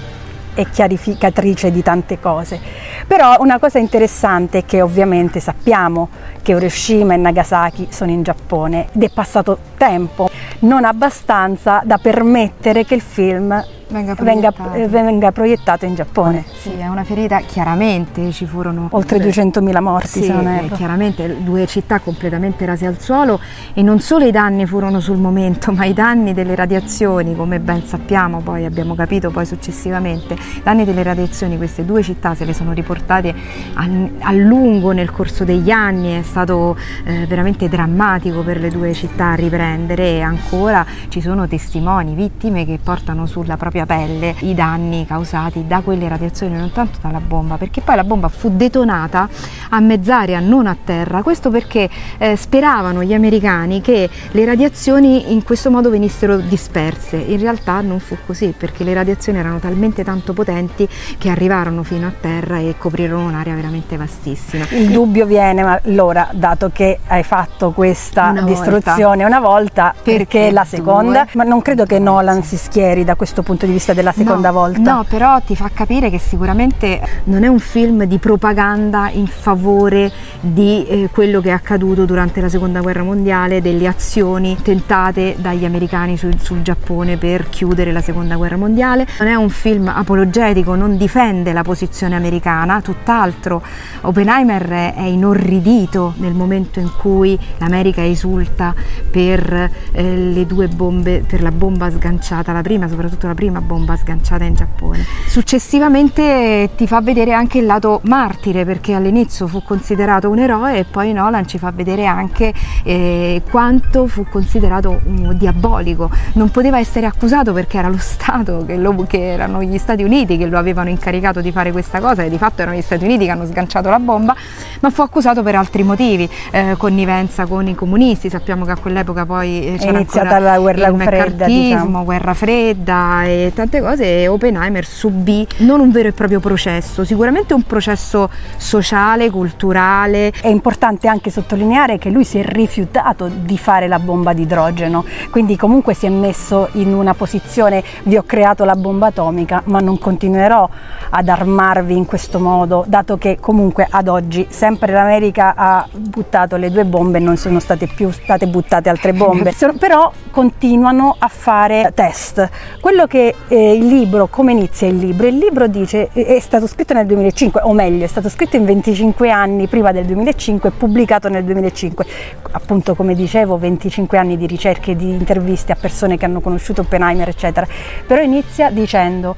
è 0.56 0.66
chiarificatrice 0.70 1.70
di 1.70 1.84
tante 1.84 2.20
cose. 2.20 2.60
Però 3.06 3.36
una 3.40 3.60
cosa 3.60 3.78
interessante 3.78 4.60
è 4.60 4.66
che 4.66 4.82
ovviamente 4.82 5.40
sappiamo 5.40 6.10
che 6.42 6.54
Hiroshima 6.54 7.14
e 7.14 7.18
Nagasaki 7.18 7.90
sono 7.92 8.12
in 8.12 8.24
Giappone 8.24 8.88
ed 8.94 9.04
è 9.04 9.10
passato 9.10 9.58
tempo, 9.78 10.30
non 10.60 10.86
abbastanza 10.86 11.82
da 11.84 11.98
permettere 11.98 12.86
che 12.86 12.96
il 12.96 13.02
film 13.02 13.64
venga 13.88 14.16
proiettato. 14.16 14.70
Venga, 14.72 15.02
venga 15.02 15.32
proiettato 15.32 15.86
in 15.86 15.96
Giappone. 15.96 16.44
Sì, 16.62 16.72
è 16.78 16.88
una 16.88 17.04
ferita, 17.04 17.40
chiaramente 17.40 18.32
ci 18.32 18.46
furono... 18.46 18.88
Oltre 18.92 19.18
200.000 19.20 19.82
morti, 19.82 20.08
sì, 20.08 20.24
se 20.24 20.34
non 20.34 20.48
erro. 20.48 20.76
chiaramente 20.76 21.44
due 21.44 21.66
città 21.68 22.00
completamente 22.00 22.66
rase 22.66 22.86
al 22.86 23.00
suolo 23.00 23.40
e 23.74 23.82
non 23.82 24.00
solo 24.00 24.26
i 24.26 24.32
danni 24.32 24.66
furono 24.66 25.00
sul 25.00 25.18
momento, 25.18 25.72
ma 25.74 25.86
i 25.86 25.94
danni 25.94 26.34
delle 26.34 26.56
radiazioni, 26.56 27.36
come 27.36 27.60
ben 27.60 27.86
sappiamo, 27.86 28.42
poi 28.42 28.66
abbiamo 28.66 28.96
capito 28.96 29.30
poi 29.30 29.46
successivamente, 29.46 30.34
i 30.34 30.62
danni 30.64 30.86
delle 30.86 31.04
radiazioni, 31.04 31.58
queste 31.58 31.86
due 31.86 32.02
città 32.02 32.36
se 32.36 32.46
le 32.46 32.54
sono 32.54 32.74
riportate 32.74 33.34
a, 33.74 33.88
a 34.20 34.32
lungo 34.32 34.92
nel 34.92 35.12
corso 35.12 35.44
degli 35.44 35.70
anni, 35.70 36.20
è 36.20 36.24
stato 36.24 36.78
eh, 37.06 37.26
veramente 37.28 37.70
drammatico 37.70 38.42
per 38.42 38.60
le 38.60 38.70
due 38.70 38.94
città 38.94 39.34
riprendere 39.34 40.18
e 40.18 40.22
ancora 40.22 40.86
ci 41.10 41.22
sono 41.22 41.48
testimoni, 41.48 42.14
vittime 42.16 42.66
che 42.66 42.80
portano 42.82 43.26
sulla 43.26 43.58
propria 43.58 43.85
propria 43.86 44.06
pelle 44.06 44.36
i 44.40 44.54
danni 44.54 45.06
causati 45.06 45.66
da 45.68 45.82
quelle 45.82 46.08
radiazioni, 46.08 46.58
non 46.58 46.72
tanto 46.72 46.98
dalla 47.02 47.22
bomba, 47.22 47.56
perché 47.56 47.82
poi 47.82 47.96
la 47.96 48.04
bomba 48.04 48.28
fu 48.28 48.50
detonata 48.56 49.30
a 49.70 49.80
mezz'aria, 49.80 50.40
non 50.40 50.68
a 50.68 50.76
terra. 50.84 51.22
Questo 51.22 51.50
perché 51.50 51.90
eh, 52.18 52.36
speravano 52.36 53.04
gli 53.04 53.14
americani 53.14 53.82
che 53.82 54.10
le 54.32 54.46
radiazioni 54.46 55.32
in 55.32 55.44
questo 55.44 55.72
modo 55.72 55.90
venissero 55.90 56.38
disperse. 56.38 57.18
In 57.18 57.40
realtà 57.40 57.80
non 57.82 58.00
fu 58.00 58.18
così, 58.26 58.54
perché 58.58 58.84
le 58.84 58.94
radiazioni 58.94 59.38
erano 59.38 59.60
talmente 59.60 60.04
tanto 60.04 60.34
potenti 60.34 60.88
che 61.18 61.30
arrivarono 61.30 61.84
fino 61.84 62.08
a 62.08 62.14
terra 62.20 62.58
e 62.58 62.76
coprirono 62.78 63.26
un'area 63.28 63.54
veramente 63.54 63.96
vastissima. 63.96 64.66
Il 64.72 64.90
dubbio 64.90 65.26
viene, 65.26 65.64
ma 65.64 65.80
allora, 65.86 66.30
dato 66.34 66.70
che 66.74 67.00
hai 67.08 67.24
fatto 67.24 67.72
questa 67.72 68.30
una 68.30 68.42
distruzione 68.42 69.24
volta. 69.24 69.26
una 69.26 69.40
volta, 69.40 69.94
perché, 70.02 70.40
perché 70.40 70.52
la 70.52 70.66
seconda? 70.66 71.24
Due? 71.24 71.32
Ma 71.36 71.44
non 71.44 71.62
credo 71.62 71.86
che 71.86 72.00
Nolan 72.00 72.44
si 72.44 72.58
schieri 72.58 73.04
da 73.04 73.16
questo 73.16 73.44
punto 73.44 73.65
punto 73.66 73.72
di 73.72 73.72
vista 73.74 73.94
della 73.94 74.12
seconda 74.12 74.50
no, 74.50 74.60
volta. 74.60 74.94
No, 74.94 75.06
però 75.08 75.40
ti 75.42 75.56
fa 75.56 75.70
capire 75.74 76.10
che 76.10 76.20
sicuramente 76.20 77.02
non 77.26 77.44
è 77.44 77.48
un 77.48 77.60
film 77.60 78.04
di 78.06 78.18
propaganda 78.18 79.10
in 79.12 79.28
favore 79.28 80.12
di 80.40 80.86
eh, 80.86 81.10
quello 81.12 81.42
che 81.42 81.50
è 81.50 81.52
accaduto 81.52 82.06
durante 82.06 82.42
la 82.42 82.50
seconda 82.50 82.82
guerra 82.82 83.04
mondiale, 83.04 83.62
delle 83.62 83.88
azioni 83.88 84.58
tentate 84.62 85.36
dagli 85.38 85.66
americani 85.66 86.18
sul, 86.18 86.40
sul 86.40 86.62
Giappone 86.62 87.18
per 87.18 87.50
chiudere 87.50 87.92
la 87.92 88.02
seconda 88.02 88.36
guerra 88.36 88.58
mondiale. 88.58 89.08
Non 89.20 89.28
è 89.28 89.36
un 89.36 89.50
film 89.50 89.88
apologetico, 89.88 90.76
non 90.76 90.98
difende 90.98 91.52
la 91.52 91.64
posizione 91.64 92.16
americana, 92.16 92.82
tutt'altro. 92.82 93.62
Oppenheimer 94.02 94.94
è 94.96 95.04
inorridito 95.04 96.14
nel 96.18 96.34
momento 96.34 96.80
in 96.80 96.92
cui 96.98 97.38
l'America 97.58 98.04
esulta 98.04 98.74
per 99.10 99.72
eh, 99.92 100.16
le 100.16 100.46
due 100.46 100.68
bombe, 100.68 101.24
per 101.28 101.42
la 101.42 101.52
bomba 101.52 101.90
sganciata, 101.90 102.52
la 102.52 102.62
prima, 102.62 102.88
soprattutto 102.88 103.28
la 103.28 103.34
prima 103.34 103.55
prima 103.56 103.62
bomba 103.62 103.96
sganciata 103.96 104.44
in 104.44 104.54
Giappone. 104.54 105.06
Successivamente 105.28 106.70
ti 106.76 106.88
fa 106.88 107.02
vedere 107.02 107.34
anche 107.34 107.60
il 107.60 107.66
lato 107.66 108.02
martire 108.04 108.66
perché 108.66 108.94
all'inizio 108.94 109.48
fu 109.48 109.64
considerato 109.64 110.30
un 110.30 110.40
eroe 110.40 110.80
e 110.80 110.84
poi 110.86 111.14
Nolan 111.14 111.48
ci 111.48 111.58
fa 111.58 111.72
vedere 111.72 112.06
anche 112.06 112.54
eh, 112.84 113.42
quanto 113.50 114.08
fu 114.08 114.26
considerato 114.30 115.02
un 115.06 115.36
diabolico. 115.38 116.10
Non 116.34 116.50
poteva 116.50 116.80
essere 116.80 117.06
accusato 117.06 117.54
perché 117.54 117.78
era 117.78 117.88
lo 117.88 117.98
Stato, 117.98 118.64
che, 118.66 118.76
lo, 118.78 119.06
che 119.08 119.32
erano 119.34 119.62
gli 119.62 119.78
Stati 119.78 120.04
Uniti 120.04 120.38
che 120.38 120.46
lo 120.46 120.58
avevano 120.58 120.90
incaricato 120.90 121.42
di 121.42 121.52
fare 121.52 121.72
questa 121.72 122.00
cosa 122.00 122.24
e 122.24 122.30
di 122.30 122.38
fatto 122.38 122.62
erano 122.62 122.78
gli 122.78 122.82
Stati 122.82 123.04
Uniti 123.04 123.26
che 123.26 123.32
hanno 123.32 123.46
sganciato 123.46 123.90
la 123.90 124.00
bomba, 124.00 124.36
ma 124.82 124.90
fu 124.90 125.02
accusato 125.02 125.44
per 125.44 125.56
altri 125.56 125.84
motivi, 125.84 126.30
eh, 126.52 126.76
connivenza 126.78 127.46
con 127.46 127.68
i 127.68 127.76
comunisti, 127.76 128.30
sappiamo 128.30 128.66
che 128.66 128.72
a 128.72 128.78
quell'epoca 128.78 129.26
poi 129.26 129.74
eh, 129.74 129.78
c'era 129.78 129.92
è 129.92 129.96
iniziata 129.96 130.40
la 130.40 130.60
guerra 130.60 130.94
fredda, 130.94 131.46
diciamo. 131.46 132.04
guerra 132.04 132.34
fredda 132.34 133.24
e 133.26 133.45
tante 133.54 133.82
cose 133.82 134.22
e 134.22 134.28
Oppenheimer 134.28 134.86
subì 134.86 135.48
non 135.58 135.80
un 135.80 135.92
vero 135.92 136.10
e 136.10 136.12
proprio 136.12 136.40
processo, 136.40 137.04
sicuramente 137.04 137.54
un 137.54 137.64
processo 137.64 138.30
sociale, 138.58 139.30
culturale. 139.30 140.32
È 140.32 140.48
importante 140.48 141.08
anche 141.08 141.30
sottolineare 141.30 141.98
che 141.98 142.10
lui 142.10 142.24
si 142.24 142.40
è 142.40 142.44
rifiutato 142.44 143.28
di 143.28 143.58
fare 143.58 143.88
la 143.88 144.00
bomba 144.00 144.34
di 144.34 144.44
idrogeno, 144.44 145.06
quindi 145.30 145.56
comunque 145.58 145.94
si 145.94 146.06
è 146.06 146.10
messo 146.10 146.70
in 146.74 146.94
una 146.94 147.14
posizione 147.14 147.84
vi 148.04 148.18
ho 148.18 148.24
creato 148.24 148.66
la 148.66 148.76
bomba 148.76 149.08
atomica 149.08 149.62
ma 149.66 149.80
non 149.80 149.98
continuerò 149.98 150.68
ad 151.10 151.28
armarvi 151.30 151.96
in 151.96 152.06
questo 152.06 152.40
modo, 152.40 152.84
dato 152.88 153.18
che 153.18 153.38
comunque 153.40 153.88
ad 153.90 154.08
oggi 154.08 154.48
sempre 154.50 154.92
l'America 154.92 155.54
ha 155.56 155.88
buttato 155.92 156.56
le 156.56 156.72
due 156.72 156.86
bombe 156.86 157.18
e 157.18 157.22
non 157.22 157.38
sono 157.38 157.60
state 157.60 157.88
più 157.88 158.12
state 158.12 158.48
buttate 158.48 158.90
altre 158.90 159.14
bombe, 159.14 159.54
però 159.80 160.12
continuano 160.32 161.16
a 161.18 161.28
fare 161.28 161.92
test. 161.94 162.50
Quello 162.80 163.06
che 163.08 163.35
eh, 163.48 163.74
il 163.74 163.86
libro, 163.86 164.28
come 164.28 164.52
inizia 164.52 164.88
il 164.88 164.98
libro? 164.98 165.28
Il 165.28 165.38
libro 165.38 165.68
dice, 165.68 166.10
è 166.12 166.40
stato 166.40 166.68
scritto 166.68 166.94
nel 166.94 167.06
2005, 167.06 167.62
o 167.62 167.74
meglio, 167.74 168.04
è 168.04 168.08
stato 168.08 168.30
scritto 168.30 168.56
in 168.56 168.66
25 168.66 169.30
anni 169.30 169.68
prima 169.68 169.92
del 169.92 170.06
2005 170.06 170.70
e 170.70 170.72
pubblicato 170.72 171.30
nel 171.30 171.44
2005. 171.44 172.06
Appunto, 172.52 172.96
come 172.96 173.14
dicevo, 173.14 173.58
25 173.58 174.18
anni 174.18 174.38
di 174.38 174.48
ricerche, 174.48 174.96
di 174.96 175.10
interviste 175.10 175.72
a 175.72 175.76
persone 175.76 176.18
che 176.18 176.26
hanno 176.26 176.42
conosciuto 176.42 176.82
Oppenheimer, 176.82 177.30
eccetera. 177.30 177.68
Però 178.08 178.22
inizia 178.22 178.72
dicendo, 178.72 179.36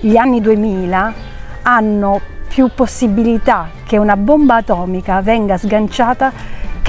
gli 0.00 0.16
anni 0.16 0.40
2000 0.40 1.14
hanno 1.62 2.20
più 2.48 2.70
possibilità 2.74 3.68
che 3.86 3.96
una 3.96 4.16
bomba 4.16 4.56
atomica 4.56 5.20
venga 5.20 5.56
sganciata 5.56 6.32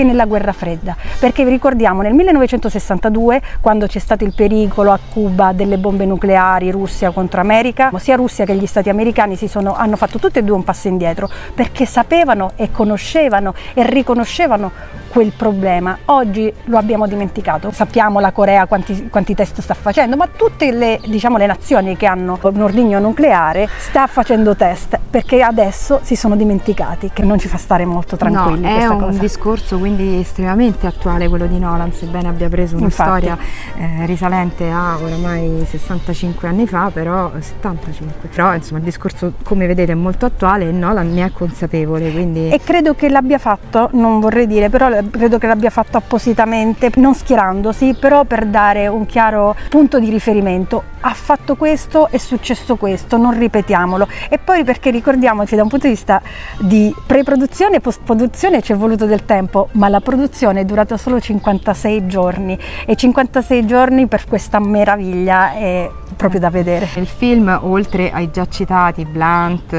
che 0.02 0.04
nella 0.04 0.26
guerra 0.26 0.52
fredda, 0.52 0.96
perché 1.20 1.44
vi 1.44 1.52
ricordiamo 1.52 2.02
nel 2.02 2.14
1962 2.14 3.42
quando 3.62 3.86
c'è 3.86 4.00
stato 4.00 4.24
il 4.24 4.34
pericolo 4.34 4.92
a 4.92 5.00
Cuba 5.12 5.54
delle 5.54 5.78
bombe 5.78 6.06
nucleari 6.06 6.72
Russia 6.72 7.12
contro 7.12 7.40
America, 7.40 7.92
sia 7.98 8.16
Russia 8.16 8.46
che 8.46 8.56
gli 8.56 8.66
stati 8.66 8.90
americani 8.90 9.36
sono, 9.36 9.76
hanno 9.76 9.96
fatto 9.96 10.18
tutti 10.18 10.40
e 10.40 10.44
due 10.44 10.56
un 10.56 10.64
passo 10.64 10.88
indietro 10.88 11.30
perché 11.54 11.86
sapevano 11.86 12.52
e 12.56 12.72
conoscevano 12.72 13.54
e 13.74 13.86
riconoscevano 13.88 14.72
quel 15.10 15.34
problema. 15.36 15.98
Oggi 16.06 16.52
lo 16.66 16.78
abbiamo 16.78 17.06
dimenticato, 17.06 17.72
sappiamo 17.72 18.20
la 18.20 18.32
Corea 18.32 18.66
quanti, 18.66 19.10
quanti 19.10 19.36
test 19.36 19.62
sta 19.62 19.74
facendo, 19.74 20.16
ma 20.16 20.28
tutte 20.28 20.72
le, 20.72 21.00
diciamo, 21.06 21.38
le 21.38 21.46
nazioni 21.46 21.98
che 21.98 22.06
hanno 22.06 22.40
un 22.42 22.62
ordigno 22.62 23.00
nucleare 23.00 23.68
sta 23.78 24.08
facendo 24.08 24.56
test 24.56 24.98
perché 25.10 25.42
adesso 25.42 26.00
si 26.02 26.16
sono 26.16 26.36
dimenticati, 26.36 27.12
che 27.14 27.24
non 27.24 27.38
ci 27.38 27.50
fa 27.50 27.58
stare 27.58 27.86
molto 27.86 28.16
tranquilli. 28.16 28.62
No, 28.62 28.68
è 28.68 28.88
un 28.88 29.00
cosa. 29.00 29.20
discorso 29.20 29.78
quindi 29.78 29.91
estremamente 30.00 30.88
attuale 30.88 31.28
quello 31.28 31.48
di 31.48 31.60
Nolan, 31.60 31.92
sebbene 31.92 32.28
abbia 32.28 32.50
preso 32.50 32.76
una 32.76 32.86
Infatti. 32.86 33.10
storia 33.10 33.38
eh, 33.78 34.06
risalente 34.06 34.70
a 34.70 34.98
oramai 35.02 35.66
65 35.68 36.48
anni 36.48 36.68
fa, 36.68 36.90
però 36.92 37.32
75. 37.38 38.30
Però 38.30 38.54
insomma 38.54 38.80
il 38.80 38.86
discorso 38.86 39.34
come 39.44 39.68
vedete 39.68 39.92
è 39.92 39.96
molto 39.96 40.26
attuale 40.26 40.70
e 40.70 40.72
Nolan 40.72 41.14
ne 41.14 41.26
è 41.26 41.32
consapevole. 41.32 42.12
Quindi... 42.12 42.50
E 42.50 42.60
credo 42.64 42.94
che 42.94 43.10
l'abbia 43.10 43.38
fatto, 43.38 43.90
non 43.94 44.20
vorrei 44.20 44.48
dire, 44.48 44.70
però 44.70 44.90
credo 45.10 45.38
che 45.38 45.48
l'abbia 45.48 45.70
fatto 45.70 45.98
appositamente, 45.98 46.92
non 46.96 47.14
schierandosi, 47.14 47.96
però 48.00 48.24
per 48.24 48.46
dare 48.46 48.88
un 48.88 49.06
chiaro 49.06 49.56
punto 49.70 50.00
di 50.00 50.10
riferimento. 50.10 50.84
Ha 51.02 51.14
fatto 51.14 51.56
questo, 51.56 52.10
è 52.10 52.18
successo 52.18 52.76
questo, 52.76 53.18
non 53.18 53.38
ripetiamolo. 53.38 54.08
E 54.30 54.38
poi 54.38 54.64
perché 54.64 54.92
ricordiamoci 54.92 55.56
da 55.56 55.64
un 55.64 55.70
punto 55.70 55.88
di 55.88 55.94
vista 55.94 56.22
di 56.60 56.94
pre-produzione 57.06 57.78
e 57.78 57.80
post-produzione 57.80 58.62
ci 58.62 58.72
è 58.72 58.76
voluto 58.76 59.06
del 59.06 59.26
tempo, 59.26 59.70
ma 59.74 59.90
la 59.90 60.00
produzione 60.00 60.62
è 60.62 60.66
durata 60.66 60.98
solo 60.98 61.20
56 61.20 62.08
giorni 62.08 62.58
e 62.86 62.96
56 62.96 63.66
giorni 63.66 64.08
per 64.08 64.26
questa 64.28 64.60
meraviglia 64.60 65.54
è 65.54 65.90
proprio 66.16 66.40
da 66.40 66.50
vedere. 66.50 66.88
Il 66.96 67.08
film, 67.08 67.60
oltre 67.64 68.12
ai 68.12 68.30
già 68.32 68.48
citati 68.48 69.06
Blunt, 69.06 69.74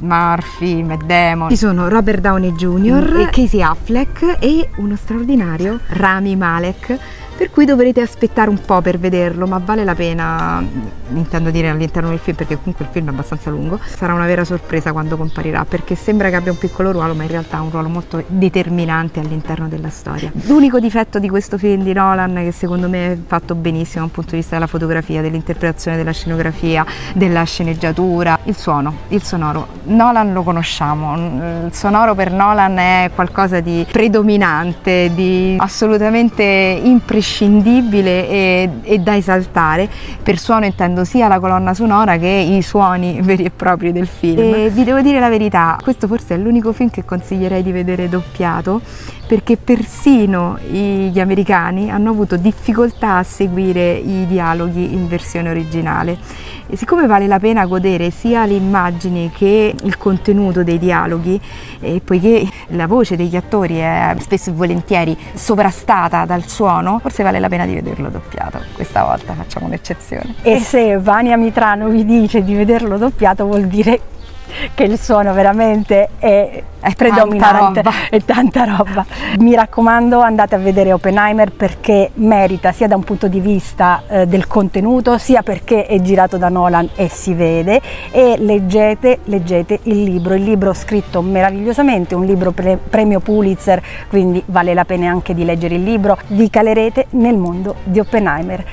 Murphy, 0.00 0.82
Matt 0.82 1.04
Damon, 1.04 1.50
ci 1.50 1.56
sono 1.56 1.88
Robert 1.88 2.20
Downey 2.20 2.52
Jr. 2.52 3.14
Mm. 3.14 3.20
e 3.20 3.30
Casey 3.30 3.62
Affleck 3.62 4.36
e 4.38 4.68
uno 4.76 4.96
straordinario 4.96 5.80
Rami 5.88 6.36
Malek 6.36 6.98
per 7.38 7.52
cui 7.52 7.64
dovrete 7.64 8.00
aspettare 8.00 8.50
un 8.50 8.58
po' 8.66 8.80
per 8.80 8.98
vederlo, 8.98 9.46
ma 9.46 9.62
vale 9.64 9.84
la 9.84 9.94
pena, 9.94 10.60
intendo 11.12 11.50
dire 11.50 11.68
all'interno 11.68 12.08
del 12.08 12.18
film, 12.18 12.36
perché 12.36 12.56
comunque 12.56 12.86
il 12.86 12.90
film 12.90 13.06
è 13.06 13.10
abbastanza 13.10 13.48
lungo, 13.48 13.78
sarà 13.84 14.12
una 14.12 14.26
vera 14.26 14.44
sorpresa 14.44 14.90
quando 14.90 15.16
comparirà, 15.16 15.64
perché 15.64 15.94
sembra 15.94 16.30
che 16.30 16.34
abbia 16.34 16.50
un 16.50 16.58
piccolo 16.58 16.90
ruolo, 16.90 17.14
ma 17.14 17.22
in 17.22 17.28
realtà 17.28 17.58
ha 17.58 17.60
un 17.60 17.70
ruolo 17.70 17.88
molto 17.88 18.24
determinante 18.26 19.20
all'interno 19.20 19.68
della 19.68 19.88
storia. 19.88 20.32
L'unico 20.46 20.80
difetto 20.80 21.20
di 21.20 21.28
questo 21.28 21.58
film 21.58 21.84
di 21.84 21.92
Nolan, 21.92 22.34
che 22.34 22.50
secondo 22.50 22.88
me 22.88 23.12
è 23.12 23.18
fatto 23.24 23.54
benissimo 23.54 24.06
dal 24.06 24.12
punto 24.12 24.30
di 24.32 24.38
vista 24.38 24.56
della 24.56 24.66
fotografia, 24.66 25.22
dell'interpretazione 25.22 25.96
della 25.96 26.10
scenografia, 26.10 26.84
della 27.14 27.44
sceneggiatura, 27.44 28.36
il 28.46 28.56
suono, 28.56 28.94
il 29.10 29.22
sonoro. 29.22 29.68
Nolan 29.84 30.32
lo 30.32 30.42
conosciamo, 30.42 31.66
il 31.66 31.72
sonoro 31.72 32.16
per 32.16 32.32
Nolan 32.32 32.78
è 32.78 33.10
qualcosa 33.14 33.60
di 33.60 33.86
predominante, 33.88 35.12
di 35.14 35.54
assolutamente 35.60 36.42
imprescindibile 36.42 37.26
imprescindibile 37.28 38.28
e, 38.28 38.70
e, 38.82 38.98
da 38.98 39.16
esaltare. 39.16 39.88
Per 40.22 40.38
suono 40.38 40.64
intendo 40.64 41.04
sia 41.04 41.28
la 41.28 41.38
colonna 41.38 41.74
sonora 41.74 42.16
che 42.16 42.26
i 42.26 42.62
suoni 42.62 43.20
veri 43.22 43.44
e 43.44 43.50
propri 43.50 43.92
del 43.92 44.06
film. 44.06 44.38
E 44.40 44.70
vi 44.70 44.84
devo 44.84 45.00
dire 45.00 45.20
la 45.20 45.28
verità, 45.28 45.78
questo 45.82 46.06
forse 46.06 46.34
è 46.34 46.38
l'unico 46.38 46.72
film 46.72 46.90
che 46.90 47.04
consiglierei 47.04 47.62
di 47.62 47.72
vedere 47.72 48.08
doppiato 48.08 48.80
perché 49.28 49.58
persino 49.58 50.58
gli 50.58 51.20
americani 51.20 51.90
hanno 51.90 52.08
avuto 52.08 52.38
difficoltà 52.38 53.18
a 53.18 53.22
seguire 53.22 53.92
i 53.92 54.26
dialoghi 54.26 54.94
in 54.94 55.06
versione 55.06 55.50
originale. 55.50 56.16
E 56.66 56.76
siccome 56.76 57.06
vale 57.06 57.26
la 57.26 57.38
pena 57.38 57.66
godere 57.66 58.10
sia 58.10 58.46
le 58.46 58.54
immagini 58.54 59.30
che 59.34 59.74
il 59.82 59.98
contenuto 59.98 60.64
dei 60.64 60.78
dialoghi, 60.78 61.38
e 61.80 62.00
poiché 62.02 62.46
la 62.68 62.86
voce 62.86 63.16
degli 63.16 63.36
attori 63.36 63.76
è 63.76 64.14
spesso 64.18 64.50
e 64.50 64.54
volentieri 64.54 65.16
sovrastata 65.34 66.24
dal 66.24 66.46
suono, 66.46 66.98
forse 66.98 67.22
vale 67.22 67.38
la 67.38 67.48
pena 67.48 67.66
di 67.66 67.74
vederlo 67.74 68.08
doppiato. 68.08 68.60
Questa 68.74 69.04
volta 69.04 69.34
facciamo 69.34 69.66
un'eccezione. 69.66 70.36
E 70.42 70.58
se 70.58 70.98
Vania 70.98 71.36
Mitrano 71.36 71.88
vi 71.88 72.06
dice 72.06 72.42
di 72.42 72.54
vederlo 72.54 72.96
doppiato 72.96 73.44
vuol 73.44 73.66
dire 73.66 74.00
che 74.74 74.84
il 74.84 74.98
suono 74.98 75.32
veramente 75.32 76.08
è, 76.18 76.62
è 76.80 76.94
predominante, 76.94 77.82
è 78.10 78.22
tanta 78.24 78.64
roba. 78.64 79.04
Mi 79.38 79.54
raccomando 79.54 80.20
andate 80.20 80.54
a 80.54 80.58
vedere 80.58 80.92
Oppenheimer 80.92 81.52
perché 81.52 82.10
merita 82.14 82.72
sia 82.72 82.86
da 82.86 82.96
un 82.96 83.04
punto 83.04 83.28
di 83.28 83.40
vista 83.40 84.02
eh, 84.08 84.26
del 84.26 84.46
contenuto 84.46 85.18
sia 85.18 85.42
perché 85.42 85.86
è 85.86 86.00
girato 86.00 86.36
da 86.36 86.48
Nolan 86.48 86.88
e 86.94 87.08
si 87.08 87.34
vede 87.34 87.80
e 88.10 88.36
leggete, 88.38 89.20
leggete 89.24 89.80
il 89.84 90.02
libro, 90.02 90.34
il 90.34 90.42
libro 90.42 90.72
scritto 90.72 91.22
meravigliosamente, 91.22 92.14
un 92.14 92.24
libro 92.24 92.52
pre- 92.52 92.78
premio 92.78 93.20
Pulitzer, 93.20 93.82
quindi 94.08 94.42
vale 94.46 94.74
la 94.74 94.84
pena 94.84 95.10
anche 95.10 95.34
di 95.34 95.44
leggere 95.44 95.74
il 95.74 95.82
libro, 95.82 96.18
vi 96.28 96.48
calerete 96.50 97.06
nel 97.10 97.36
mondo 97.36 97.76
di 97.84 98.00
Oppenheimer. 98.00 98.64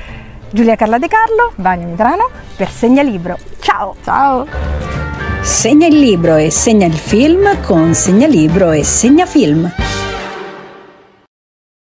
Giulia 0.52 0.76
Carla 0.76 0.98
De 0.98 1.08
Carlo, 1.08 1.52
Vania 1.58 1.86
Mitrano 1.86 2.30
per 2.56 2.70
Segnalibro. 2.70 3.38
Ciao! 3.60 3.96
Ciao! 4.04 5.25
Segna 5.46 5.86
il 5.86 6.00
libro 6.00 6.38
e 6.38 6.50
segna 6.50 6.88
il 6.88 6.98
film 6.98 7.62
con 7.62 7.94
Segnalibro 7.94 8.72
e 8.72 8.84
Segnafilm. 8.84 9.72